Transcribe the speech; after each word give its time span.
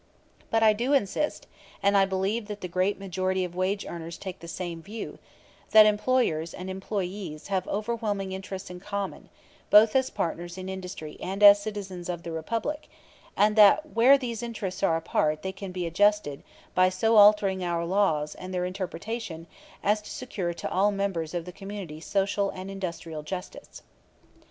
But 0.49 0.63
I 0.63 0.73
do 0.73 0.93
insist 0.93 1.45
(and 1.83 1.95
I 1.95 2.05
believe 2.05 2.47
that 2.47 2.61
the 2.61 2.67
great 2.67 2.97
majority 2.97 3.45
of 3.45 3.53
wage 3.55 3.85
earners 3.85 4.17
take 4.17 4.39
the 4.39 4.47
same 4.47 4.81
view) 4.81 5.19
that 5.69 5.85
employers 5.85 6.55
and 6.55 6.71
employees 6.71 7.49
have 7.49 7.67
overwhelming 7.67 8.31
interests 8.31 8.71
in 8.71 8.79
common, 8.79 9.29
both 9.69 9.95
as 9.95 10.09
partners 10.09 10.57
in 10.57 10.69
industry 10.69 11.17
and 11.21 11.43
as 11.43 11.61
citizens 11.61 12.09
of 12.09 12.23
the 12.23 12.31
republic, 12.31 12.87
and 13.37 13.55
that 13.57 13.91
where 13.93 14.17
these 14.17 14.41
interests 14.41 14.81
are 14.81 14.97
apart 14.97 15.43
they 15.43 15.51
can 15.51 15.71
be 15.71 15.85
adjusted 15.85 16.41
by 16.73 16.89
so 16.89 17.17
altering 17.17 17.63
our 17.63 17.85
laws 17.85 18.33
and 18.33 18.51
their 18.51 18.65
interpretation 18.65 19.45
as 19.83 20.01
to 20.01 20.09
secure 20.09 20.51
to 20.51 20.71
all 20.71 20.89
members 20.91 21.35
of 21.35 21.45
the 21.45 21.51
community 21.51 21.99
social 21.99 22.49
and 22.49 22.71
industrial 22.71 23.21
justice. 23.21 23.83